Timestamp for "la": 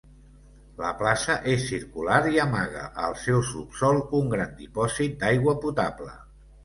0.83-0.87